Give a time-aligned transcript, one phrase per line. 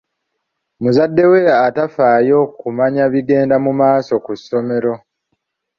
[0.81, 4.93] Muzadde we atafaayo kumanya bigenda mu maaso ku ssomero.